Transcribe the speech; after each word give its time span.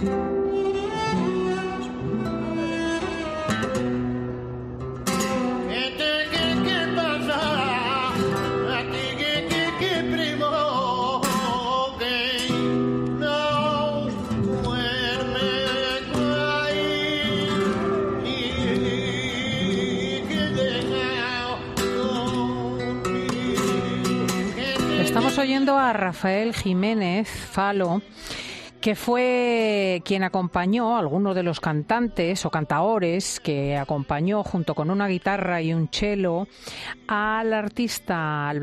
Estamos 0.00 0.16
oyendo 25.36 25.76
a 25.76 25.92
Rafael 25.92 26.54
Jiménez 26.54 27.28
Falo 27.28 28.00
que 28.80 28.94
fue 28.94 30.02
quien 30.04 30.22
acompañó 30.22 30.96
a 30.96 31.00
algunos 31.00 31.34
de 31.34 31.42
los 31.42 31.60
cantantes 31.60 32.46
o 32.46 32.50
cantaores 32.50 33.38
que 33.38 33.76
acompañó 33.76 34.42
junto 34.42 34.74
con 34.74 34.90
una 34.90 35.06
guitarra 35.06 35.60
y 35.60 35.74
un 35.74 35.88
cello 35.92 36.48
al 37.06 37.52
artista, 37.52 38.48
al 38.48 38.60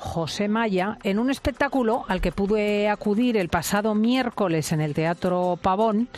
José 0.00 0.48
Maya, 0.48 0.98
en 1.04 1.18
un 1.18 1.30
espectáculo 1.30 2.04
al 2.08 2.20
que 2.20 2.32
pude 2.32 2.88
acudir 2.88 3.36
el 3.36 3.48
pasado 3.48 3.94
miércoles 3.94 4.72
en 4.72 4.80
el 4.80 4.94
Teatro 4.94 5.58
Pavón 5.62 6.08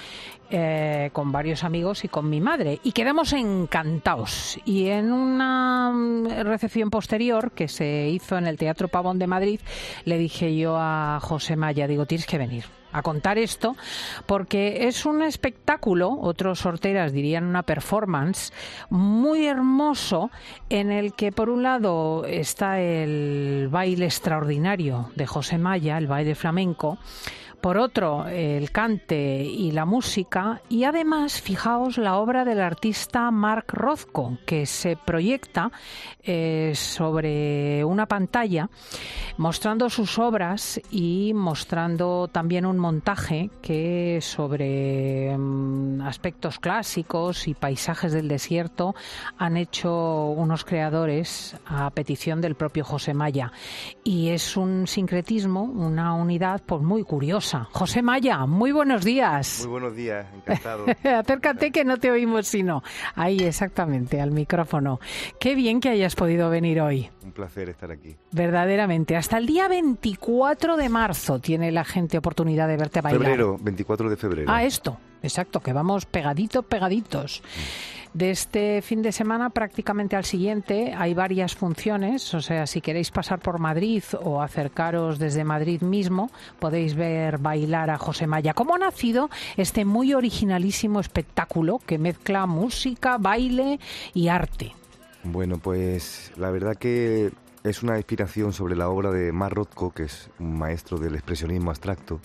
eh, 0.50 1.10
con 1.12 1.32
varios 1.32 1.64
amigos 1.64 2.04
y 2.04 2.08
con 2.08 2.28
mi 2.30 2.40
madre. 2.40 2.80
Y 2.82 2.92
quedamos 2.92 3.32
encantados. 3.32 4.58
Y 4.64 4.86
en 4.86 5.12
una 5.12 5.90
mm, 5.90 6.26
recepción 6.44 6.90
posterior 6.90 7.52
que 7.52 7.68
se 7.68 8.08
hizo 8.08 8.38
en 8.38 8.46
el 8.46 8.56
Teatro 8.56 8.88
Pavón 8.88 9.18
de 9.18 9.26
Madrid, 9.26 9.60
le 10.04 10.18
dije 10.18 10.56
yo 10.56 10.76
a 10.78 11.18
José 11.20 11.56
Maya, 11.56 11.86
digo, 11.86 12.06
tienes 12.06 12.26
que 12.26 12.38
venir 12.38 12.64
a 12.92 13.02
contar 13.02 13.36
esto, 13.36 13.76
porque 14.24 14.88
es 14.88 15.04
un 15.04 15.22
espectáculo, 15.22 16.16
otros 16.18 16.60
sorteras 16.60 17.12
dirían 17.12 17.44
una 17.44 17.62
performance, 17.62 18.54
muy 18.88 19.46
hermoso, 19.46 20.30
en 20.70 20.90
el 20.90 21.12
que 21.12 21.30
por 21.30 21.50
un 21.50 21.62
lado 21.62 22.24
está 22.24 22.80
el 22.80 23.68
baile 23.70 24.06
extraordinario 24.06 25.10
de 25.14 25.26
José 25.26 25.58
Maya, 25.58 25.98
el 25.98 26.06
baile 26.06 26.34
flamenco, 26.34 26.96
por 27.66 27.78
otro 27.78 28.28
el 28.28 28.70
cante 28.70 29.42
y 29.42 29.72
la 29.72 29.84
música 29.84 30.62
y 30.68 30.84
además 30.84 31.40
fijaos 31.40 31.98
la 31.98 32.18
obra 32.18 32.44
del 32.44 32.60
artista 32.60 33.28
Mark 33.32 33.64
Rothko 33.72 34.38
que 34.46 34.66
se 34.66 34.96
proyecta 34.96 35.72
eh, 36.22 36.74
sobre 36.76 37.84
una 37.84 38.06
pantalla 38.06 38.70
mostrando 39.36 39.90
sus 39.90 40.16
obras 40.20 40.80
y 40.92 41.32
mostrando 41.34 42.28
también 42.28 42.66
un 42.66 42.78
montaje 42.78 43.50
que 43.60 44.20
sobre 44.22 45.36
mm, 45.36 46.02
aspectos 46.02 46.60
clásicos 46.60 47.48
y 47.48 47.54
paisajes 47.54 48.12
del 48.12 48.28
desierto 48.28 48.94
han 49.38 49.56
hecho 49.56 50.26
unos 50.26 50.64
creadores 50.64 51.56
a 51.66 51.90
petición 51.90 52.40
del 52.40 52.54
propio 52.54 52.84
José 52.84 53.12
Maya. 53.12 53.50
Y 54.04 54.28
es 54.28 54.56
un 54.56 54.86
sincretismo, 54.86 55.64
una 55.64 56.14
unidad 56.14 56.62
pues 56.64 56.80
muy 56.80 57.02
curiosa 57.02 57.55
José 57.64 58.02
Maya, 58.02 58.46
muy 58.46 58.72
buenos 58.72 59.04
días. 59.04 59.60
Muy 59.60 59.70
buenos 59.70 59.96
días, 59.96 60.26
encantado. 60.34 60.84
Acércate 61.04 61.70
que 61.70 61.84
no 61.84 61.96
te 61.98 62.10
oímos 62.10 62.46
sino. 62.46 62.82
Ahí, 63.14 63.38
exactamente, 63.38 64.20
al 64.20 64.30
micrófono. 64.30 65.00
Qué 65.38 65.54
bien 65.54 65.80
que 65.80 65.88
hayas 65.90 66.14
podido 66.14 66.50
venir 66.50 66.80
hoy. 66.80 67.10
Un 67.24 67.32
placer 67.32 67.68
estar 67.68 67.90
aquí. 67.90 68.16
Verdaderamente. 68.32 69.16
Hasta 69.16 69.38
el 69.38 69.46
día 69.46 69.68
24 69.68 70.76
de 70.76 70.88
marzo 70.88 71.38
tiene 71.38 71.72
la 71.72 71.84
gente 71.84 72.18
oportunidad 72.18 72.68
de 72.68 72.76
verte 72.76 73.00
bailar. 73.00 73.22
Febrero, 73.22 73.56
24 73.60 74.10
de 74.10 74.16
febrero. 74.16 74.52
Ah, 74.52 74.64
esto. 74.64 74.98
Exacto, 75.22 75.60
que 75.60 75.72
vamos 75.72 76.06
pegaditos, 76.06 76.64
pegaditos. 76.64 77.42
De 78.14 78.30
este 78.30 78.82
fin 78.82 79.02
de 79.02 79.12
semana 79.12 79.50
prácticamente 79.50 80.16
al 80.16 80.24
siguiente 80.24 80.94
hay 80.96 81.14
varias 81.14 81.54
funciones, 81.54 82.32
o 82.34 82.40
sea, 82.40 82.66
si 82.66 82.80
queréis 82.80 83.10
pasar 83.10 83.40
por 83.40 83.58
Madrid 83.58 84.02
o 84.22 84.40
acercaros 84.40 85.18
desde 85.18 85.44
Madrid 85.44 85.82
mismo, 85.82 86.30
podéis 86.58 86.94
ver 86.94 87.38
bailar 87.38 87.90
a 87.90 87.98
José 87.98 88.26
Maya. 88.26 88.54
¿Cómo 88.54 88.74
ha 88.74 88.78
nacido 88.78 89.28
este 89.56 89.84
muy 89.84 90.14
originalísimo 90.14 91.00
espectáculo 91.00 91.80
que 91.84 91.98
mezcla 91.98 92.46
música, 92.46 93.18
baile 93.18 93.78
y 94.14 94.28
arte? 94.28 94.72
Bueno, 95.24 95.58
pues 95.58 96.32
la 96.36 96.50
verdad 96.50 96.76
que 96.76 97.32
es 97.64 97.82
una 97.82 97.96
inspiración 97.96 98.52
sobre 98.52 98.76
la 98.76 98.88
obra 98.88 99.10
de 99.10 99.32
Mar 99.32 99.52
Rothko, 99.52 99.90
que 99.90 100.04
es 100.04 100.30
un 100.38 100.56
maestro 100.56 100.98
del 100.98 101.14
expresionismo 101.14 101.70
abstracto 101.70 102.20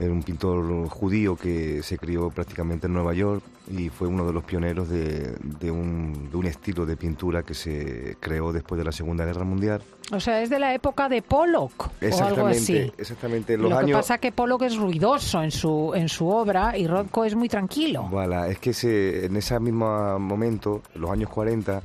era 0.00 0.12
un 0.12 0.22
pintor 0.22 0.88
judío 0.88 1.36
que 1.36 1.82
se 1.82 1.98
crió 1.98 2.30
prácticamente 2.30 2.86
en 2.86 2.94
Nueva 2.94 3.12
York 3.12 3.42
y 3.70 3.90
fue 3.90 4.08
uno 4.08 4.26
de 4.26 4.32
los 4.32 4.42
pioneros 4.44 4.88
de, 4.88 5.70
un, 5.70 6.30
estilo 6.44 6.86
de 6.86 6.96
pintura 6.96 7.42
que 7.42 7.52
se 7.52 8.16
creó 8.18 8.52
después 8.52 8.78
de 8.78 8.84
la 8.84 8.92
Segunda 8.92 9.26
Guerra 9.26 9.44
Mundial. 9.44 9.82
O 10.10 10.18
sea, 10.18 10.42
es 10.42 10.48
de 10.48 10.58
la 10.58 10.74
época 10.74 11.08
de 11.08 11.20
Pollock 11.20 11.90
o 12.02 12.22
algo 12.24 12.46
así. 12.46 12.90
Exactamente. 12.96 13.58
Lo 13.58 13.68
que 13.78 13.92
pasa 13.92 14.14
es 14.14 14.20
que 14.20 14.32
Pollock 14.32 14.62
es 14.62 14.76
ruidoso 14.76 15.42
en 15.42 15.50
su, 15.50 15.92
en 15.94 16.08
su 16.08 16.26
obra 16.28 16.76
y 16.76 16.86
Rothko 16.86 17.26
es 17.26 17.34
muy 17.34 17.48
tranquilo. 17.48 18.08
Voilà, 18.10 18.48
es 18.48 18.58
que 18.58 18.72
se, 18.72 19.26
en 19.26 19.36
ese 19.36 19.60
mismo 19.60 20.18
momento, 20.18 20.82
los 20.94 21.10
años 21.10 21.28
40, 21.28 21.82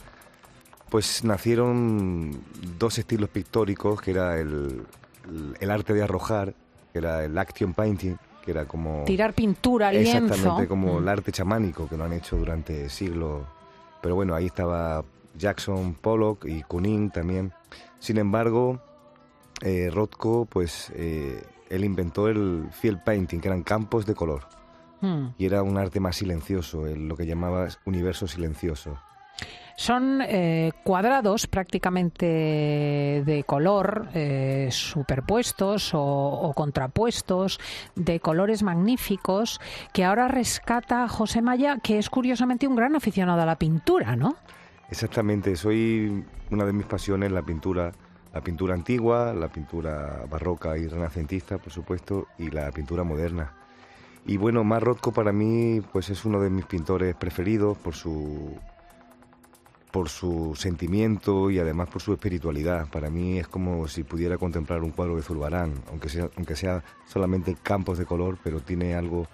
pues 0.90 1.24
nacieron 1.26 2.32
dos 2.80 2.98
estilos 2.98 3.30
pictóricos, 3.30 4.02
que 4.02 4.12
era 4.12 4.40
el, 4.40 4.84
el 5.60 5.72
arte 5.72 5.94
de 5.94 6.02
arrojar 6.02 6.54
que 6.96 7.00
era 7.00 7.26
el 7.26 7.38
action 7.38 7.74
painting, 7.74 8.16
que 8.42 8.52
era 8.52 8.64
como... 8.64 9.04
Tirar 9.04 9.34
pintura 9.34 9.92
lienzo. 9.92 10.28
Exactamente, 10.28 10.66
como 10.66 11.00
el 11.00 11.10
arte 11.10 11.30
chamánico 11.34 11.90
que 11.90 11.98
lo 11.98 12.06
han 12.06 12.14
hecho 12.14 12.38
durante 12.38 12.88
siglos. 12.88 13.44
Pero 14.02 14.16
bueno, 14.16 14.34
ahí 14.34 14.46
estaba 14.46 15.04
Jackson 15.38 15.94
Pollock 15.96 16.46
y 16.46 16.64
Kunin 16.64 17.10
también. 17.10 17.52
Sin 18.00 18.18
embargo, 18.18 18.80
eh, 19.62 19.90
Rothko, 19.92 20.46
pues 20.46 20.90
eh, 20.96 21.44
él 21.70 21.84
inventó 21.84 22.30
el 22.30 22.70
field 22.72 23.04
painting, 23.04 23.42
que 23.42 23.50
eran 23.50 23.64
campos 23.64 24.06
de 24.06 24.16
color. 24.16 24.44
Hmm. 25.02 25.32
Y 25.38 25.48
era 25.48 25.64
un 25.64 25.78
arte 25.78 26.00
más 26.00 26.16
silencioso, 26.16 26.86
lo 26.86 27.18
que 27.18 27.26
llamaba 27.26 27.68
universo 27.84 28.26
silencioso. 28.26 28.98
Son 29.78 30.22
eh, 30.22 30.72
cuadrados 30.84 31.48
prácticamente 31.48 32.26
de 32.26 33.44
color 33.46 34.08
eh, 34.14 34.70
superpuestos 34.72 35.92
o, 35.94 36.54
contrapuestos, 36.56 37.60
de 37.96 38.20
colores 38.22 38.64
magníficos, 38.64 39.60
que 39.92 40.06
ahora 40.06 40.30
rescata 40.30 41.08
José 41.10 41.42
Maya, 41.42 41.78
que 41.84 41.98
es 41.98 42.10
curiosamente 42.10 42.68
un 42.68 42.76
gran 42.76 42.96
aficionado 42.96 43.42
a 43.42 43.46
la 43.46 43.58
pintura, 43.58 44.16
¿no? 44.16 44.36
Exactamente, 44.90 45.56
soy 45.56 46.24
una 46.52 46.66
de 46.66 46.72
mis 46.72 46.86
pasiones 46.86 47.32
la 47.32 47.42
pintura, 47.42 47.92
la 48.34 48.42
pintura 48.42 48.76
antigua, 48.76 49.34
la 49.34 49.50
pintura 49.50 50.26
barroca 50.30 50.78
y 50.78 50.88
renacentista, 50.88 51.58
por 51.58 51.74
supuesto, 51.74 52.28
y 52.38 52.50
la 52.50 52.72
pintura 52.72 53.04
moderna. 53.04 53.52
Y 54.26 54.38
bueno, 54.38 54.64
Mar 54.64 54.84
Rothko 54.84 55.12
para 55.12 55.32
mí 55.32 55.82
pues 55.92 56.10
es 56.10 56.24
uno 56.26 56.40
de 56.40 56.50
mis 56.50 56.66
pintores 56.66 57.16
preferidos 57.16 57.78
por 57.78 57.94
su 57.94 58.58
por 59.96 60.10
su 60.10 60.56
sentimiento 60.58 61.50
y 61.50 61.58
además 61.58 61.88
por 61.88 62.02
su 62.02 62.12
espiritualidad. 62.12 62.90
Para 62.90 63.10
mí 63.10 63.40
es 63.40 63.48
como 63.48 63.88
si 63.88 64.04
pudiera 64.04 64.38
contemplar 64.38 64.84
un 64.84 64.92
cuadro 64.92 65.16
de 65.16 65.22
Zurbarán, 65.22 65.72
aunque 65.90 66.10
sea, 66.10 66.30
aunque 66.36 66.58
sea 66.58 66.84
solamente 67.08 67.56
campos 67.64 67.98
de 67.98 68.06
color, 68.06 68.38
pero 68.44 68.60
tiene 68.60 68.94
algo 68.94 69.26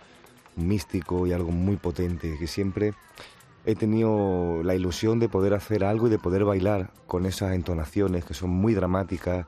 místico 0.55 1.25
y 1.25 1.33
algo 1.33 1.49
muy 1.49 1.77
potente, 1.77 2.37
que 2.37 2.45
siempre 2.45 2.93
he 3.65 3.73
tenido 3.73 4.61
la 4.61 4.75
ilusión 4.75 5.17
de 5.17 5.29
poder 5.29 5.55
hacer 5.55 5.83
algo 5.83 6.05
y 6.05 6.11
de 6.11 6.19
poder 6.19 6.45
bailar 6.45 6.91
con 7.07 7.25
esas 7.25 7.53
entonaciones 7.53 8.23
que 8.23 8.35
son 8.35 8.51
muy 8.51 8.75
dramáticas 8.75 9.47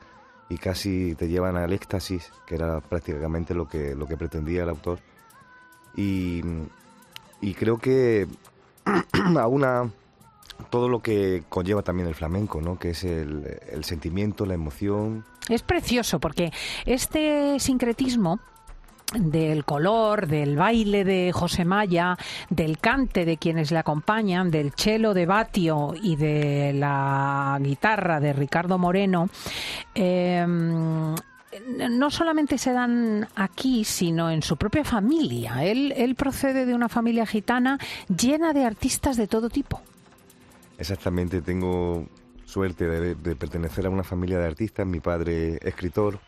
y 0.50 0.58
casi 0.58 1.14
te 1.14 1.28
llevan 1.28 1.58
al 1.58 1.74
éxtasis, 1.74 2.32
que 2.48 2.56
era 2.56 2.82
prácticamente 2.82 3.54
lo 3.54 3.68
que, 3.68 3.94
lo 3.94 4.08
que 4.08 4.18
pretendía 4.18 4.64
el 4.64 4.70
autor. 4.70 4.98
Y, 5.96 6.42
y 7.40 7.54
creo 7.54 7.78
que 7.78 8.26
a 9.38 9.46
una 9.46 9.92
todo 10.74 10.90
lo 10.90 11.02
que 11.02 11.44
conlleva 11.50 11.84
también 11.84 12.08
el 12.08 12.16
flamenco, 12.16 12.60
¿no? 12.60 12.80
que 12.80 12.90
es 12.90 13.04
el, 13.04 13.84
sentimiento, 13.84 14.44
la 14.48 14.56
emoción. 14.56 15.24
Es 15.48 15.62
precioso 15.62 16.20
porque 16.20 16.52
este 16.88 17.60
sincretismo 17.60 18.40
del 19.14 19.66
color, 19.66 20.26
del 20.26 20.58
baile 20.58 21.04
de 21.04 21.32
José 21.32 21.64
Maya, 21.64 22.18
del 22.50 22.80
cante 22.80 23.24
de 23.24 23.38
quienes 23.38 23.70
le 23.70 23.78
acompañan, 23.78 24.50
del 24.50 24.72
cello 24.72 25.14
de 25.14 25.28
Batio 25.28 25.94
y 26.02 26.16
de 26.16 26.74
la 26.74 27.60
guitarra 27.62 28.20
de 28.20 28.34
Ricardo 28.34 28.80
Moreno, 28.80 29.30
em, 29.94 31.14
no 31.92 32.10
solamente 32.10 32.58
se 32.58 32.74
dan 32.74 33.28
aquí, 33.36 33.84
sino 33.84 34.32
en 34.32 34.42
su 34.42 34.58
propia 34.58 34.84
familia. 34.84 35.64
Él, 35.64 35.94
él 35.96 36.16
procede 36.16 36.66
de 36.66 36.74
una 36.74 36.90
familia 36.90 37.28
gitana 37.28 37.78
llena 38.08 38.54
de 38.54 38.66
artistas 38.66 39.18
de 39.18 39.28
todo 39.28 39.52
tipo. 39.52 39.80
Exactamente, 40.78 41.42
tengo 41.42 42.08
suerte 42.46 42.88
de, 42.88 43.36
pertenecer 43.36 43.86
a 43.86 43.90
una 43.90 44.04
familia 44.04 44.40
de 44.40 44.46
artistas. 44.46 44.86
Mi 44.86 45.00
padre 45.00 45.60
escritor, 45.62 46.20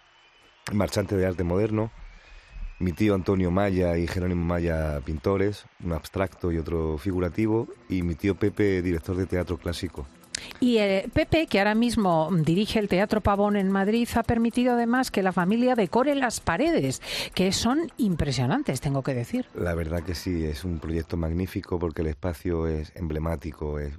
marchante 0.74 1.16
de 1.16 1.26
arte 1.26 1.44
moderno, 1.44 1.92
mi 2.80 2.92
tío 2.92 3.16
Antonio 3.16 3.52
Maya 3.52 3.98
y 3.98 4.08
Jerónimo 4.08 4.46
Maya 4.46 5.00
pintores, 5.06 5.66
un 5.84 5.94
abstracto 5.94 6.52
y 6.52 6.58
otro 6.58 6.98
figurativo, 6.98 7.68
y 7.90 8.02
mi 8.04 8.16
tío 8.16 8.36
Pepe 8.36 8.82
director 8.82 9.16
de 9.16 9.26
teatro 9.26 9.58
clásico. 9.58 10.06
Y 10.60 10.78
eh, 10.78 11.10
Pepe, 11.14 11.48
que 11.48 11.60
ahora 11.60 11.76
mismo 11.76 12.30
dirige 12.32 12.80
el 12.80 12.88
Teatro 12.88 13.22
Pavón 13.22 13.56
en 13.56 13.72
Madrid, 13.72 14.08
ha 14.16 14.24
permitido 14.24 14.74
además 14.74 15.10
que 15.10 15.24
la 15.24 15.32
familia 15.32 15.76
decore 15.76 16.16
las 16.16 16.40
paredes, 16.40 17.02
que 17.34 17.52
son 17.52 17.92
impresionantes, 17.98 18.82
tengo 18.82 19.02
que 19.02 19.14
decir. 19.14 19.48
La 19.56 19.74
verdad 19.76 20.04
que 20.04 20.16
sí, 20.16 20.46
es 20.46 20.64
un 20.64 20.80
proyecto 20.80 21.18
magnífico 21.18 21.80
porque 21.80 22.02
el 22.02 22.08
espacio 22.08 22.68
es 22.68 22.92
emblemático, 22.96 23.80
es 23.80 23.94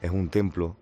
es 0.00 0.10
un 0.10 0.28
templo 0.28 0.76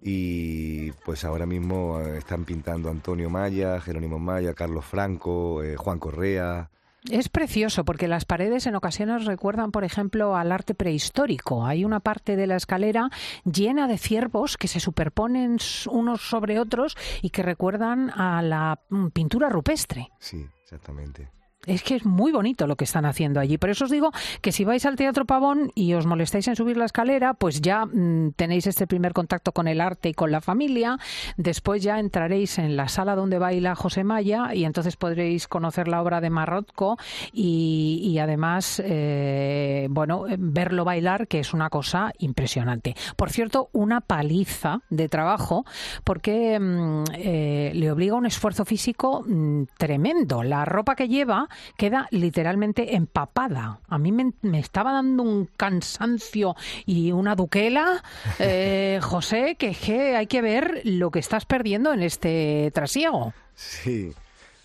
y 0.00 0.92
pues 1.04 1.24
ahora 1.24 1.46
mismo 1.46 2.00
eh, 2.00 2.18
están 2.18 2.44
pintando 2.44 2.90
Antonio 2.90 3.30
Maya, 3.30 3.80
Jerónimo 3.80 4.18
Maya, 4.18 4.52
Carlos 4.54 4.84
Franco, 4.84 5.62
eh, 5.62 5.76
Juan 5.76 5.98
Correa, 5.98 6.70
es 7.10 7.28
precioso 7.28 7.84
porque 7.84 8.08
las 8.08 8.24
paredes 8.24 8.66
en 8.66 8.76
ocasiones 8.76 9.26
recuerdan, 9.26 9.72
por 9.72 9.84
ejemplo, 9.84 10.36
al 10.36 10.50
arte 10.50 10.74
prehistórico. 10.74 11.66
Hay 11.66 11.84
una 11.84 12.00
parte 12.00 12.34
de 12.34 12.46
la 12.46 12.56
escalera 12.56 13.10
llena 13.44 13.86
de 13.86 13.98
ciervos 13.98 14.56
que 14.56 14.68
se 14.68 14.80
superponen 14.80 15.58
unos 15.90 16.22
sobre 16.22 16.58
otros 16.58 16.96
y 17.20 17.28
que 17.28 17.42
recuerdan 17.42 18.10
a 18.10 18.40
la 18.40 18.80
mm, 18.88 19.08
pintura 19.08 19.50
rupestre. 19.50 20.08
Sí, 20.18 20.46
exactamente. 20.62 21.30
Es 21.66 21.82
que 21.82 21.96
es 21.96 22.04
muy 22.04 22.32
bonito 22.32 22.66
lo 22.66 22.76
que 22.76 22.84
están 22.84 23.06
haciendo 23.06 23.40
allí. 23.40 23.58
Por 23.58 23.70
eso 23.70 23.84
os 23.84 23.90
digo 23.90 24.10
que 24.40 24.52
si 24.52 24.64
vais 24.64 24.84
al 24.86 24.96
Teatro 24.96 25.24
Pavón 25.24 25.70
y 25.74 25.94
os 25.94 26.06
molestáis 26.06 26.48
en 26.48 26.56
subir 26.56 26.76
la 26.76 26.84
escalera, 26.84 27.34
pues 27.34 27.60
ya 27.60 27.86
mm, 27.86 28.32
tenéis 28.36 28.66
este 28.66 28.86
primer 28.86 29.12
contacto 29.12 29.52
con 29.52 29.68
el 29.68 29.80
arte 29.80 30.10
y 30.10 30.14
con 30.14 30.30
la 30.30 30.40
familia. 30.40 30.98
Después 31.36 31.82
ya 31.82 31.98
entraréis 31.98 32.58
en 32.58 32.76
la 32.76 32.88
sala 32.88 33.14
donde 33.14 33.38
baila 33.38 33.74
José 33.74 34.04
Maya 34.04 34.54
y 34.54 34.64
entonces 34.64 34.96
podréis 34.96 35.48
conocer 35.48 35.88
la 35.88 36.02
obra 36.02 36.20
de 36.20 36.30
Marrotco 36.30 36.98
y, 37.32 38.18
además, 38.18 38.82
eh, 38.84 39.86
bueno, 39.90 40.24
verlo 40.38 40.84
bailar, 40.84 41.28
que 41.28 41.40
es 41.40 41.54
una 41.54 41.70
cosa 41.70 42.12
impresionante. 42.18 42.94
Por 43.16 43.30
cierto, 43.30 43.70
una 43.72 44.00
paliza 44.00 44.80
de 44.90 45.08
trabajo 45.08 45.64
porque 46.04 46.58
mm, 46.58 47.04
eh, 47.14 47.72
le 47.74 47.90
obliga 47.90 48.14
un 48.14 48.26
esfuerzo 48.26 48.64
físico 48.64 49.24
mm, 49.26 49.64
tremendo. 49.78 50.42
La 50.42 50.64
ropa 50.64 50.94
que 50.94 51.08
lleva 51.08 51.48
queda 51.76 52.08
literalmente 52.10 52.96
empapada. 52.96 53.80
A 53.88 53.98
mí 53.98 54.12
me, 54.12 54.32
estaba 54.58 54.92
dando 54.92 55.22
un 55.22 55.46
cansancio 55.56 56.54
y 56.86 57.12
una 57.12 57.34
duquela, 57.34 58.02
eh, 58.38 59.00
José, 59.02 59.56
que, 59.58 59.74
que 59.74 60.16
hay 60.16 60.26
que 60.26 60.42
ver 60.42 60.82
lo 60.84 61.10
que 61.10 61.18
estás 61.18 61.44
perdiendo 61.44 61.92
en 61.92 62.02
este 62.02 62.70
trasiego. 62.74 63.32
Sí, 63.54 64.12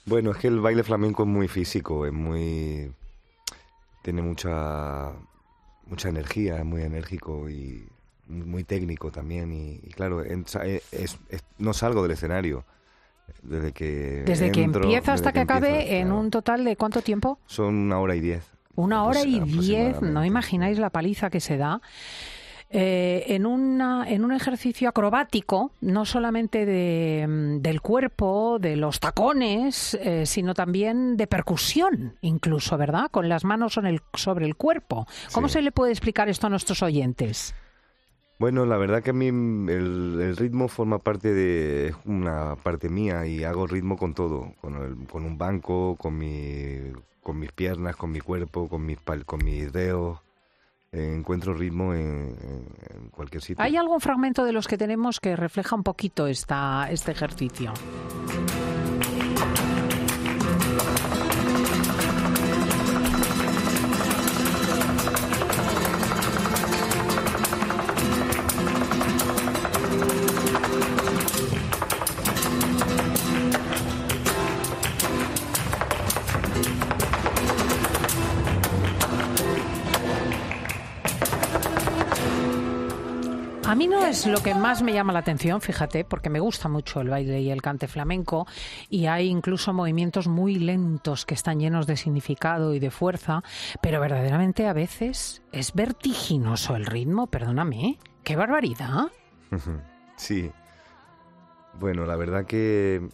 bueno, 0.06 0.32
es 0.32 0.38
que 0.38 0.48
el 0.48 0.60
baile 0.60 0.84
flamenco 0.84 1.24
es 1.24 1.30
muy 1.30 1.48
físico, 1.48 2.06
es 2.06 2.14
muy... 2.14 2.92
tiene 4.02 4.22
mucha, 4.22 5.12
mucha 5.86 6.10
energía, 6.10 6.58
es 6.58 6.66
muy 6.66 6.82
enérgico 6.82 7.50
y 7.50 7.88
muy 8.28 8.64
técnico 8.64 9.12
también 9.12 9.52
y, 9.52 9.80
claro, 9.90 10.24
no 11.58 11.74
salgo 11.74 12.04
del 12.04 12.12
escenario 12.12 12.64
desde 13.42 13.72
que, 13.72 14.24
desde 14.26 14.52
que 14.52 14.64
empieza 14.64 15.14
hasta 15.14 15.32
que, 15.32 15.40
acabe 15.40 16.00
en 16.00 16.12
un 16.12 16.32
total 16.32 16.64
de 16.64 16.76
cuánto 16.76 17.02
tiempo? 17.02 17.40
Son 17.46 17.76
una 17.76 18.00
hora 18.00 18.16
y 18.16 18.22
diez. 18.22 18.50
Una 18.76 19.04
hora 19.04 19.24
y 19.24 19.40
diez, 19.40 20.02
no 20.02 20.24
imagináis 20.24 20.80
la 20.80 20.90
paliza 20.90 21.30
que 21.30 21.40
se 21.40 21.58
da. 21.58 21.82
Eh, 22.72 23.26
en, 23.30 23.48
una, 23.48 24.08
en 24.08 24.24
un 24.24 24.32
ejercicio 24.32 24.90
acrobático, 24.90 25.72
no 25.82 26.06
solamente 26.06 26.68
de, 26.68 27.26
mm, 27.28 27.62
del 27.62 27.82
cuerpo, 27.82 28.60
de 28.60 28.76
los 28.76 29.00
tacones, 29.00 29.96
eh, 29.96 30.28
sino 30.28 30.54
también 30.54 31.18
de 31.18 31.26
percusión, 31.26 32.18
incluso, 32.22 32.78
¿verdad? 32.78 33.10
Con 33.10 33.28
las 33.28 33.44
manos 33.44 33.74
sobre 33.74 33.90
el, 33.90 34.02
sobre 34.14 34.46
el 34.46 34.56
cuerpo. 34.56 35.08
¿Cómo 35.32 35.50
se 35.50 35.64
le 35.64 35.72
puede 35.72 35.92
explicar 35.92 36.30
esto 36.30 36.46
a 36.46 36.52
nuestros 36.52 36.84
oyentes? 36.84 37.56
Bueno, 38.40 38.66
la 38.66 38.78
verdad 38.78 39.04
que 39.04 39.10
a 39.10 39.14
mí 39.14 39.28
el, 39.28 40.38
ritmo 40.38 40.70
forma 40.70 41.00
parte 41.00 41.34
de, 41.34 41.90
es 41.90 41.96
una 42.06 42.56
parte 42.56 42.88
mía 42.88 43.26
y 43.26 43.44
hago 43.44 43.68
ritmo 43.68 43.98
con 43.98 44.14
todo, 44.14 44.54
con, 44.62 45.06
con 45.08 45.26
un 45.26 45.38
banco, 45.38 45.98
con, 45.98 46.18
mi, 46.18 46.94
con 47.22 47.38
mis 47.38 47.52
piernas, 47.52 47.98
con 47.98 48.14
mi 48.14 48.22
cuerpo, 48.22 48.70
con 48.70 48.86
mis, 48.86 48.98
con 49.26 49.44
mis 49.44 49.74
dedos. 49.74 50.20
Eh, 50.94 51.14
encuentro 51.18 51.54
ritmo 51.54 51.94
en, 51.94 52.36
en, 52.90 53.10
cualquier 53.10 53.44
sitio. 53.44 53.64
¿Hay 53.64 53.76
algún 53.76 54.00
fragmento 54.00 54.46
de 54.46 54.54
los 54.54 54.68
que 54.68 54.78
tenemos 54.78 55.20
que 55.20 55.36
refleja 55.36 55.76
un 55.76 55.84
poquito 55.84 56.26
esta, 56.26 56.90
este 56.90 57.12
ejercicio? 57.12 57.74
A 83.70 83.76
mí 83.76 83.86
no 83.86 84.04
es 84.04 84.26
lo 84.26 84.42
que 84.42 84.56
más 84.56 84.82
me 84.82 84.94
llama 84.94 85.14
la 85.14 85.20
atención, 85.20 85.62
fíjate, 85.62 86.04
porque 86.04 86.32
me 86.32 86.40
gusta 86.40 86.68
mucho 86.68 87.02
el 87.02 87.10
baile 87.10 87.40
y 87.40 87.52
el 87.52 87.62
cante 87.62 87.88
flamenco 87.88 88.48
y 88.90 89.06
hay 89.06 89.28
incluso 89.28 89.74
movimientos 89.74 90.28
muy 90.28 90.56
lentos 90.56 91.24
que 91.24 91.36
están 91.36 91.60
llenos 91.60 91.86
de 91.86 91.96
significado 91.96 92.74
y 92.74 92.80
de 92.80 92.90
fuerza, 92.90 93.44
pero 93.80 94.02
verdaderamente 94.02 94.66
a 94.66 94.74
veces 94.74 95.44
es 95.52 95.74
vertiginoso 95.74 96.76
el 96.76 96.88
ritmo, 96.88 97.28
perdóname, 97.28 98.00
qué 98.24 98.36
barbaridad. 98.36 99.12
Sí. 100.16 100.52
Bueno, 101.80 102.08
la 102.08 102.16
verdad 102.16 102.46
que 102.48 103.08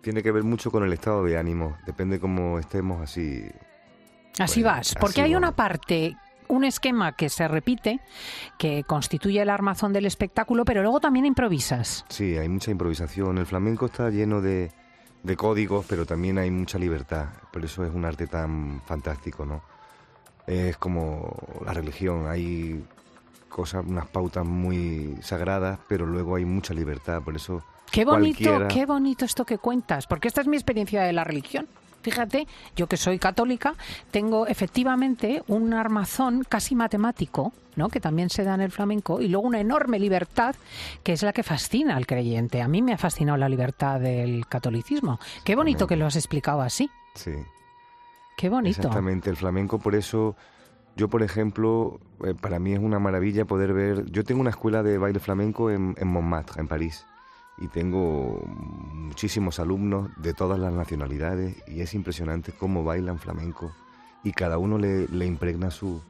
tiene 0.00 0.24
que 0.24 0.32
ver 0.32 0.42
mucho 0.42 0.72
con 0.72 0.82
el 0.82 0.92
estado 0.92 1.22
de 1.22 1.38
ánimo, 1.38 1.76
depende 1.86 2.18
cómo 2.18 2.58
estemos 2.58 3.00
así. 3.00 3.48
Así 4.40 4.62
pues, 4.62 4.74
vas, 4.74 4.94
porque 4.98 5.22
hay 5.22 5.36
una 5.36 5.52
parte 5.52 6.16
un 6.48 6.64
esquema 6.64 7.12
que 7.12 7.28
se 7.28 7.48
repite, 7.48 8.00
que 8.58 8.84
constituye 8.84 9.40
el 9.40 9.50
armazón 9.50 9.92
del 9.92 10.06
espectáculo, 10.06 10.64
pero 10.64 10.82
luego 10.82 11.00
también 11.00 11.26
improvisas. 11.26 12.04
Sí, 12.08 12.36
hay 12.36 12.48
mucha 12.48 12.70
improvisación. 12.70 13.38
El 13.38 13.46
flamenco 13.46 13.86
está 13.86 14.10
lleno 14.10 14.40
de, 14.40 14.70
códigos, 15.36 15.86
pero 15.88 16.06
también 16.06 16.38
hay 16.38 16.50
mucha 16.50 16.78
libertad. 16.78 17.26
Por 17.52 17.64
eso 17.64 17.84
es 17.84 17.92
un 17.92 18.04
arte 18.04 18.26
tan 18.26 18.80
fantástico, 18.84 19.44
¿no? 19.44 19.62
Es 20.46 20.76
como 20.76 21.34
la 21.64 21.72
religión, 21.72 22.28
hay 22.28 22.84
cosas, 23.48 23.84
unas 23.86 24.06
pautas 24.06 24.46
muy 24.46 25.16
sagradas, 25.22 25.80
pero 25.88 26.06
luego 26.06 26.36
hay 26.36 26.44
mucha 26.44 26.74
libertad, 26.74 27.22
por 27.22 27.34
eso... 27.34 27.64
Qué 27.90 28.04
bonito, 28.04 28.66
qué 28.68 28.84
bonito 28.84 29.24
esto 29.24 29.44
que 29.44 29.58
cuentas, 29.58 30.06
porque 30.06 30.28
esta 30.28 30.40
es 30.40 30.46
mi 30.46 30.56
experiencia 30.56 31.02
de 31.02 31.12
la 31.12 31.24
religión. 31.24 31.66
Fíjate, 32.06 32.46
yo 32.76 32.86
que 32.86 32.96
soy 32.96 33.18
católica, 33.18 33.74
tengo 34.12 34.46
efectivamente 34.46 35.42
un 35.48 35.74
armazón 35.74 36.44
casi 36.48 36.76
matemático, 36.76 37.52
¿no? 37.74 37.88
que 37.88 37.98
también 37.98 38.30
se 38.30 38.44
da 38.44 38.54
en 38.54 38.60
el 38.60 38.70
flamenco, 38.70 39.20
y 39.20 39.26
luego 39.26 39.44
una 39.44 39.58
enorme 39.58 39.98
libertad 39.98 40.54
que 41.02 41.14
es 41.14 41.24
la 41.24 41.32
que 41.32 41.42
fascina 41.42 41.96
al 41.96 42.06
creyente. 42.06 42.62
A 42.62 42.68
mí 42.68 42.80
me 42.80 42.92
ha 42.92 42.96
fascinado 42.96 43.36
la 43.38 43.48
libertad 43.48 43.98
del 43.98 44.46
catolicismo. 44.46 45.18
Qué 45.42 45.56
bonito 45.56 45.88
que 45.88 45.96
lo 45.96 46.06
has 46.06 46.14
explicado 46.14 46.60
así. 46.60 46.88
Sí. 47.16 47.32
Qué 48.36 48.50
bonito. 48.50 48.82
Exactamente, 48.82 49.28
el 49.28 49.36
flamenco 49.36 49.80
por 49.80 49.96
eso... 49.96 50.36
Yo, 50.94 51.08
por 51.08 51.24
ejemplo, 51.24 51.98
eh, 52.24 52.34
para 52.40 52.60
mí 52.60 52.72
es 52.72 52.78
una 52.78 53.00
maravilla 53.00 53.46
poder 53.46 53.72
ver... 53.72 54.08
Yo 54.12 54.22
tengo 54.22 54.40
una 54.40 54.50
escuela 54.50 54.84
de 54.84 54.96
baile 54.96 55.18
flamenco 55.18 55.72
en, 55.72 55.96
en 55.98 56.06
Montmartre, 56.06 56.60
en 56.60 56.68
París 56.68 57.04
y 57.58 57.68
tengo 57.68 58.42
muchísimos 58.46 59.58
alumnos 59.60 60.10
de 60.16 60.34
todas 60.34 60.58
las 60.58 60.72
nacionalidades 60.72 61.56
y 61.66 61.80
es 61.80 61.94
impresionante 61.94 62.52
cómo 62.52 62.84
bailan 62.84 63.18
flamenco 63.18 63.72
y 64.22 64.32
cada 64.32 64.58
uno 64.58 64.76
le, 64.76 65.26
impregna 65.26 65.70
su, 65.70 66.02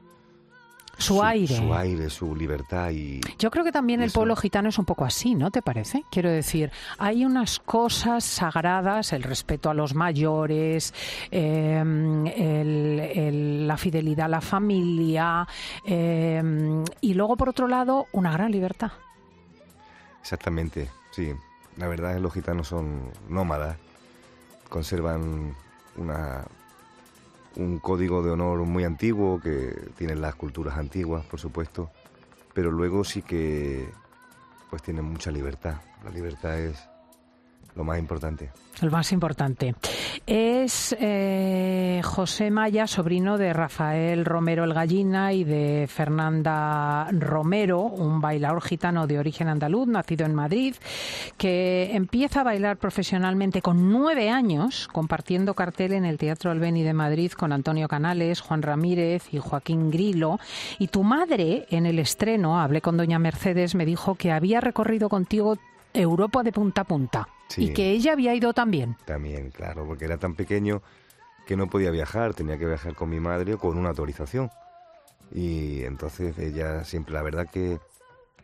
su, 0.97 1.21
aire. 1.23 1.55
Su 1.55 1.73
aire, 1.73 2.09
su 2.09 2.35
libertad. 2.35 2.89
Y, 2.89 3.21
Yo 3.37 3.51
creo 3.51 3.63
que 3.63 3.71
también 3.71 4.01
el 4.01 4.09
pueblo 4.11 4.35
gitano 4.35 4.69
es 4.69 4.79
un 4.79 4.85
poco 4.85 5.05
así, 5.05 5.35
¿no 5.35 5.51
te 5.51 5.61
parece? 5.61 6.03
Quiero 6.09 6.31
decir, 6.31 6.71
hay 6.97 7.23
unas 7.23 7.59
cosas 7.59 8.23
sagradas, 8.23 9.13
el 9.13 9.21
respeto 9.21 9.69
a 9.69 9.75
los 9.75 9.93
mayores, 9.93 10.95
em, 11.29 12.25
la 13.67 13.77
fidelidad 13.77 14.25
a 14.25 14.29
la 14.29 14.41
familia 14.41 15.47
em, 15.85 16.83
y 17.01 17.13
luego, 17.13 17.37
por 17.37 17.49
otro 17.49 17.67
lado, 17.67 18.07
una 18.13 18.31
gran 18.31 18.51
libertad. 18.51 18.91
Exactamente. 20.21 20.96
Sí, 21.17 21.33
la 21.77 21.87
verdad 21.87 22.11
es 22.11 22.17
que 22.17 22.21
los 22.21 22.31
gitanos 22.31 22.67
son 22.67 23.11
nómadas, 23.27 23.75
conservan 24.69 25.55
una, 25.95 26.45
un 27.55 27.79
código 27.79 28.21
de 28.21 28.29
honor 28.29 28.59
muy 28.65 28.83
antiguo 28.83 29.39
que 29.39 29.89
tienen 29.97 30.21
las 30.21 30.35
culturas 30.35 30.77
antiguas, 30.77 31.25
por 31.25 31.39
supuesto, 31.39 31.89
pero 32.53 32.69
luego 32.69 33.03
sí 33.03 33.23
que 33.23 33.89
pues 34.69 34.83
tienen 34.83 35.05
mucha 35.05 35.31
libertad. 35.31 35.77
La 36.03 36.11
libertad 36.11 36.59
es 36.59 36.87
lo 37.73 37.83
más 37.83 37.97
importante. 37.97 38.51
El 38.79 38.91
más 38.91 39.11
importante. 39.11 39.73
Es 40.27 40.93
eh, 40.99 42.01
José 42.03 42.51
Maya, 42.51 42.85
sobrino 42.85 43.37
de 43.37 43.53
Rafael 43.53 44.25
Romero 44.25 44.65
el 44.65 44.73
Gallina 44.73 45.31
y 45.31 45.45
de 45.45 45.87
Fernanda 45.87 47.07
Romero, 47.13 47.83
un 47.83 48.19
bailador 48.19 48.61
gitano 48.61 49.07
de 49.07 49.19
origen 49.19 49.47
andaluz, 49.47 49.87
nacido 49.87 50.25
en 50.25 50.35
Madrid, 50.35 50.75
que 51.37 51.95
empieza 51.95 52.41
a 52.41 52.43
bailar 52.43 52.75
profesionalmente 52.75 53.61
con 53.61 53.89
nueve 53.89 54.29
años, 54.29 54.89
compartiendo 54.91 55.53
cartel 55.53 55.93
en 55.93 56.03
el 56.03 56.17
Teatro 56.17 56.51
Albeni 56.51 56.83
de 56.83 56.93
Madrid 56.93 57.31
con 57.31 57.53
Antonio 57.53 57.87
Canales, 57.87 58.41
Juan 58.41 58.63
Ramírez 58.63 59.33
y 59.33 59.37
Joaquín 59.37 59.91
Grilo. 59.91 60.41
Y 60.77 60.89
tu 60.89 61.03
madre, 61.03 61.67
en 61.69 61.85
el 61.85 61.99
estreno, 61.99 62.59
hablé 62.59 62.81
con 62.81 62.97
doña 62.97 63.17
Mercedes, 63.17 63.75
me 63.75 63.85
dijo 63.85 64.15
que 64.15 64.33
había 64.33 64.59
recorrido 64.59 65.07
contigo 65.07 65.57
Europa 65.93 66.43
de 66.43 66.51
punta 66.51 66.81
a 66.81 66.83
punta. 66.83 67.29
Y 67.55 67.73
que 67.73 67.91
ella 67.91 68.13
había 68.13 68.35
ido 68.35 68.53
también. 68.53 68.97
También, 69.05 69.51
claro, 69.51 69.85
porque 69.85 70.05
era 70.05 70.17
tan 70.17 70.35
pequeño 70.35 70.81
que 71.45 71.55
no 71.55 71.67
podía 71.67 71.91
viajar, 71.91 72.33
tenía 72.33 72.57
que 72.57 72.65
viajar 72.65 72.93
con 72.93 73.09
mi 73.09 73.19
madre 73.19 73.53
o 73.53 73.57
con 73.57 73.77
una 73.77 73.89
autorización. 73.89 74.51
Y 75.31 75.83
entonces 75.83 76.37
ella 76.37 76.83
siempre, 76.83 77.13
la 77.13 77.21
verdad 77.21 77.47
que 77.49 77.79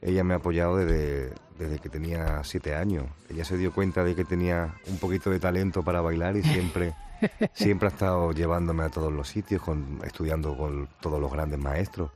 ella 0.01 0.23
me 0.23 0.33
ha 0.33 0.37
apoyado 0.37 0.77
desde, 0.77 1.33
desde 1.57 1.79
que 1.79 1.89
tenía 1.89 2.43
siete 2.43 2.75
años. 2.75 3.05
Ella 3.29 3.45
se 3.45 3.57
dio 3.57 3.73
cuenta 3.73 4.03
de 4.03 4.15
que 4.15 4.25
tenía 4.25 4.73
un 4.87 4.97
poquito 4.97 5.29
de 5.29 5.39
talento 5.39 5.83
para 5.83 6.01
bailar 6.01 6.37
y 6.37 6.43
siempre, 6.43 6.93
siempre 7.53 7.87
ha 7.89 7.91
estado 7.91 8.31
llevándome 8.31 8.83
a 8.83 8.89
todos 8.89 9.11
los 9.11 9.27
sitios, 9.27 9.61
con, 9.61 9.99
estudiando 10.03 10.57
con 10.57 10.87
todos 11.01 11.19
los 11.19 11.31
grandes 11.31 11.59
maestros 11.59 12.11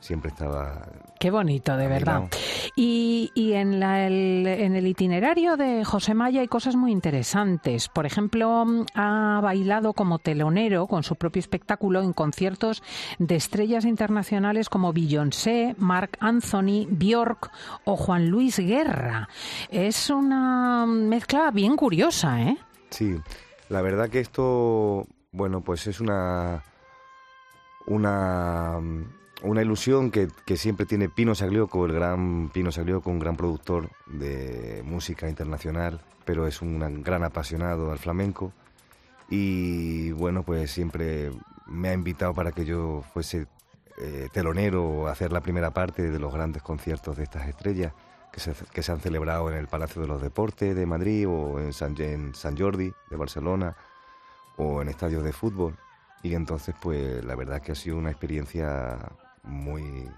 siempre 0.00 0.30
estaba... 0.30 0.88
Qué 1.18 1.32
bonito, 1.32 1.76
de 1.76 1.88
verdad. 1.88 2.28
Y, 2.76 3.32
y 3.34 3.54
en, 3.54 3.80
la, 3.80 4.06
el, 4.06 4.46
en 4.46 4.76
el 4.76 4.86
itinerario 4.86 5.56
de 5.56 5.84
José 5.84 6.14
Maya 6.14 6.42
hay 6.42 6.46
cosas 6.46 6.76
muy 6.76 6.92
interesantes. 6.92 7.88
Por 7.88 8.06
ejemplo, 8.06 8.64
ha 8.94 9.40
bailado 9.42 9.94
como 9.94 10.20
telonero 10.20 10.86
con 10.86 11.02
su 11.02 11.16
propio 11.16 11.40
espectáculo 11.40 12.02
en 12.02 12.12
conciertos 12.12 12.84
de 13.18 13.34
estrellas 13.34 13.84
internacionales 13.84 14.68
como 14.68 14.92
Beyoncé, 14.92 15.74
Mark 15.78 16.18
Anthony, 16.20 16.86
Bjork 16.88 17.50
o 17.84 17.96
Juan 17.96 18.28
Luis 18.28 18.60
Guerra. 18.60 19.28
Es 19.70 20.10
una 20.10 20.86
mezcla 20.86 21.50
bien 21.50 21.74
curiosa, 21.74 22.42
¿eh? 22.42 22.56
Sí, 22.90 23.16
la 23.70 23.82
verdad 23.82 24.08
que 24.08 24.20
esto, 24.20 25.04
bueno, 25.32 25.62
pues 25.62 25.88
es 25.88 26.00
una... 26.00 26.62
una 27.88 28.78
una 29.42 29.62
ilusión 29.62 30.10
que, 30.10 30.28
siempre 30.56 30.86
tiene 30.86 31.08
Pino 31.08 31.34
Saglioco, 31.34 31.86
el 31.86 31.92
gran 31.92 32.50
Pino 32.52 32.72
Saglioco, 32.72 33.10
un 33.10 33.18
gran 33.18 33.36
productor 33.36 33.90
de 34.06 34.82
música 34.84 35.28
internacional, 35.28 36.00
pero 36.24 36.46
es 36.46 36.60
un 36.60 37.02
gran 37.02 37.22
apasionado 37.22 37.92
al 37.92 37.98
flamenco. 37.98 38.52
Y 39.30 40.12
bueno, 40.12 40.42
pues 40.42 40.70
siempre 40.70 41.30
me 41.66 41.90
ha 41.90 41.92
invitado 41.92 42.34
para 42.34 42.52
que 42.52 42.64
yo 42.64 43.04
fuese 43.12 43.46
eh, 43.98 44.28
telonero 44.32 44.84
o 44.84 45.06
hacer 45.06 45.32
la 45.32 45.40
primera 45.40 45.70
parte 45.70 46.10
de 46.10 46.18
los 46.18 46.32
grandes 46.32 46.62
conciertos 46.62 47.16
de 47.16 47.24
estas 47.24 47.48
estrellas 47.48 47.92
que 48.32 48.40
se, 48.40 48.54
que 48.72 48.82
se 48.82 48.92
han 48.92 49.00
celebrado 49.00 49.50
en 49.50 49.56
el 49.56 49.68
Palacio 49.68 50.02
de 50.02 50.08
los 50.08 50.22
Deportes 50.22 50.74
de 50.74 50.86
Madrid 50.86 51.28
o 51.28 51.60
en 51.60 51.72
San, 51.72 51.94
en 52.00 52.34
San 52.34 52.56
Jordi 52.56 52.92
de 53.10 53.16
Barcelona 53.16 53.76
o 54.56 54.82
en 54.82 54.88
estadios 54.88 55.22
de 55.22 55.32
fútbol. 55.32 55.76
Y 56.22 56.34
entonces, 56.34 56.74
pues 56.80 57.24
la 57.24 57.36
verdad 57.36 57.62
que 57.62 57.72
ha 57.72 57.76
sido 57.76 57.96
una 57.96 58.10
experiencia 58.10 58.98
muy 59.48 60.08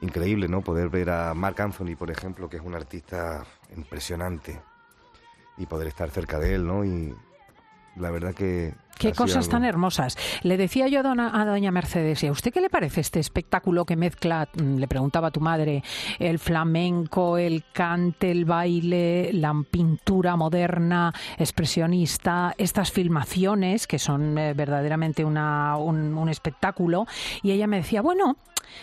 increíble, 0.00 0.48
¿no? 0.48 0.62
Poder 0.62 0.88
ver 0.88 1.10
a 1.10 1.34
Mark 1.34 1.60
Anthony, 1.60 1.96
por 1.98 2.10
ejemplo, 2.10 2.48
que 2.48 2.56
es 2.56 2.62
un 2.62 2.74
artista 2.74 3.44
impresionante, 3.76 4.60
y 5.56 5.66
poder 5.66 5.88
estar 5.88 6.08
cerca 6.10 6.38
de 6.38 6.54
él, 6.54 6.66
¿no? 6.66 6.84
Y 6.84 7.14
la 7.96 8.10
verdad 8.10 8.34
que... 8.34 8.74
Qué 8.98 9.12
cosas 9.12 9.48
tan 9.48 9.64
hermosas. 9.64 10.16
Le 10.42 10.56
decía 10.56 10.88
yo 10.88 11.00
a, 11.00 11.44
doña 11.44 11.70
Mercedes, 11.70 12.22
¿y 12.24 12.26
a 12.26 12.32
usted 12.32 12.52
qué 12.52 12.60
le 12.60 12.68
parece 12.68 13.00
este 13.00 13.20
espectáculo 13.20 13.84
que 13.84 13.96
mezcla, 13.96 14.48
mm, 14.54 14.76
le 14.76 14.88
preguntaba 14.88 15.28
a 15.28 15.30
tu 15.30 15.40
madre, 15.40 15.84
el 16.18 16.38
flamenco, 16.38 17.38
el 17.38 17.64
cante, 17.72 18.30
el 18.30 18.44
baile, 18.44 19.32
la 19.32 19.54
pintura 19.70 20.36
moderna, 20.36 21.12
expresionista, 21.38 22.54
estas 22.58 22.90
filmaciones 22.90 23.86
que 23.86 23.98
son 23.98 24.36
eh, 24.36 24.54
verdaderamente 24.54 25.24
una, 25.24 25.76
un 25.76 26.28
espectáculo? 26.28 27.06
Y 27.42 27.52
ella 27.52 27.66
me 27.66 27.76
decía, 27.76 28.02
bueno, 28.02 28.36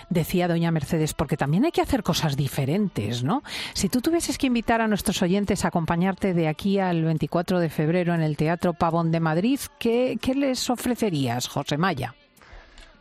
decía 0.10 0.48
doña 0.48 0.72
Mercedes, 0.72 1.14
porque 1.14 1.38
también 1.38 1.66
hay 1.66 1.72
que 1.72 1.82
hacer 1.82 2.04
cosas 2.04 2.36
diferentes, 2.36 3.24
¿no? 3.24 3.44
Si 3.74 3.90
tú 3.90 4.02
tuvieses 4.02 4.38
que 4.38 4.48
invitar 4.48 4.82
a 4.82 4.88
nuestros 4.88 5.22
oyentes 5.22 5.66
a 5.66 5.70
acompañarte 5.70 6.34
de 6.34 6.48
aquí 6.48 6.80
al 6.80 7.04
24 7.04 7.60
de 7.60 7.70
febrero 7.70 8.14
en 8.14 8.22
el 8.22 8.38
Teatro 8.38 8.74
Pavón 8.74 9.12
de 9.12 9.20
Madrid, 9.20 9.60
¿qué, 9.80 10.05
les 10.36 10.70
ofrecerías, 10.70 11.48
José 11.48 11.78
Maya? 11.78 12.16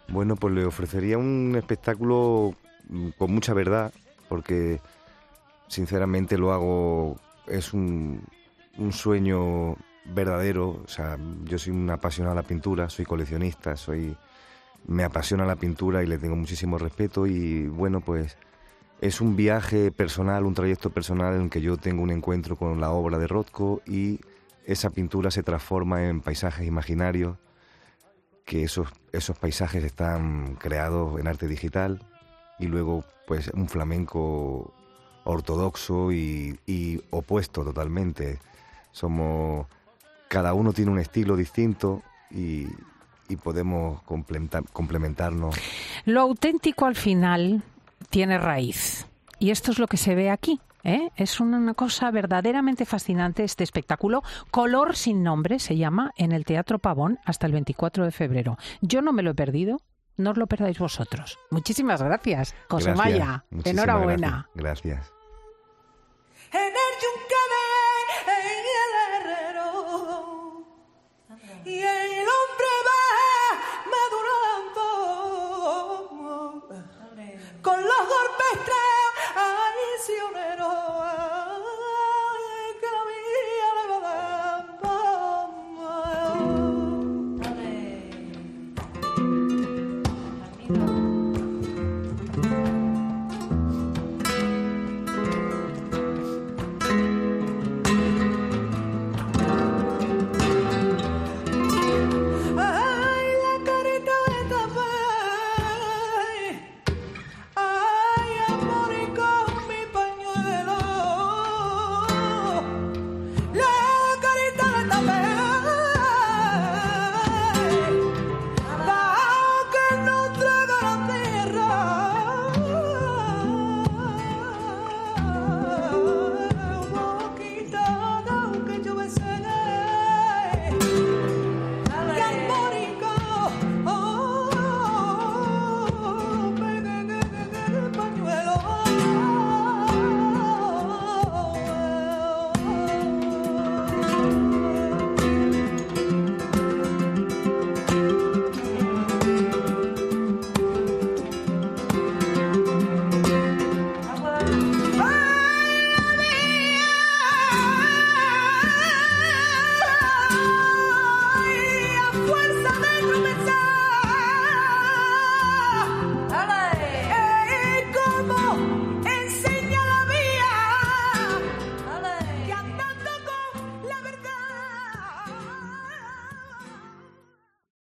Bueno, 0.09 0.37
pues 0.37 0.55
le 0.55 0.65
ofrecería 0.65 1.19
un 1.19 1.55
espectáculo 1.57 2.55
mm, 2.89 3.11
con 3.19 3.33
mucha 3.33 3.55
verdad, 3.55 3.93
porque 4.29 4.81
sinceramente 5.69 6.37
lo 6.37 6.53
hago, 6.53 7.17
es 7.47 7.73
un, 7.73 8.23
un 8.79 8.93
sueño 8.93 9.77
verdadero, 10.05 10.83
o 10.85 10.89
sea, 10.89 11.19
yo 11.45 11.59
soy 11.59 11.73
un 11.73 11.89
apasionado 11.91 12.33
a 12.39 12.43
la 12.43 12.47
pintura, 12.47 12.91
soy 12.91 13.05
coleccionista, 13.05 13.77
soy 13.77 14.17
me 14.87 15.05
apasiona 15.05 15.47
la 15.47 15.57
pintura 15.57 16.03
y 16.03 16.07
le 16.07 16.19
tengo 16.19 16.37
muchísimo 16.37 16.79
respeto 16.79 17.27
y 17.27 17.67
bueno, 17.69 18.01
pues 18.01 18.37
es 19.01 19.21
un 19.21 19.37
viaje 19.37 19.91
personal, 19.91 20.45
un 20.45 20.55
trayecto 20.55 20.91
personal 20.91 21.35
en 21.35 21.43
el 21.43 21.51
que 21.51 21.61
yo 21.61 21.77
tengo 21.77 22.03
un 22.03 22.11
encuentro 22.11 22.57
con 22.57 22.81
la 22.81 22.91
obra 22.91 23.19
de 23.19 23.27
Rothko 23.27 23.83
y 23.87 24.21
esa 24.67 24.91
pintura 24.91 25.31
se 25.31 25.43
transforma 25.43 26.07
en 26.07 26.21
paisajes 26.21 26.67
imaginarios, 26.67 27.37
que 28.45 28.65
esos, 28.65 28.89
esos 29.13 29.39
paisajes 29.39 29.85
están 29.85 30.57
creados 30.57 31.19
en 31.19 31.27
arte 31.27 31.49
digital 31.49 32.03
y 32.59 32.67
luego 32.67 33.05
pues 33.27 33.49
un 33.55 33.69
flamenco 33.69 34.73
ortodoxo 35.25 36.13
y, 36.13 36.59
y 36.67 37.01
opuesto 37.11 37.65
totalmente. 37.65 38.39
Somos, 38.93 39.67
cada 40.29 40.55
uno 40.55 40.73
tiene 40.73 40.91
un 40.91 40.99
estilo 40.99 41.37
distinto 41.37 42.03
y, 42.31 42.67
y 43.29 43.37
podemos 43.37 44.03
complementarnos. 44.03 45.57
Lo 46.05 46.21
auténtico 46.21 46.85
al 46.85 46.97
final 46.97 47.63
tiene 48.11 48.39
raíz. 48.39 49.07
Y 49.39 49.51
esto 49.51 49.73
es 49.73 49.79
lo 49.79 49.87
que 49.87 49.97
se 49.97 50.15
ve 50.15 50.31
aquí. 50.31 50.61
¿Eh? 50.85 51.11
Es 51.17 51.41
una 51.41 51.75
cosa 51.75 52.11
verdaderamente 52.11 52.85
fascinante 52.85 53.43
este 53.43 53.65
espectáculo. 53.65 54.23
Color 54.51 54.95
sin 54.97 55.23
nombre 55.23 55.59
se 55.59 55.77
llama 55.77 56.13
en 56.17 56.33
el 56.33 56.45
Teatro 56.45 56.79
Pavón 56.79 57.19
hasta 57.25 57.47
el 57.47 57.53
24 57.53 58.05
de 58.05 58.13
febrero. 58.13 58.57
Yo 58.81 59.03
no 59.03 59.13
me 59.13 59.23
lo 59.23 59.31
he 59.31 59.35
perdido. 59.35 59.81
No 60.17 60.31
os 60.31 60.37
lo 60.37 60.47
perdáis 60.47 60.79
vosotros. 60.79 61.39
Muchísimas 61.51 62.01
gracias, 62.01 62.55
José 62.69 62.95
Maya. 62.95 63.45
Enhorabuena. 63.65 64.49
gracias. 64.55 65.11
gracias. 65.11 65.15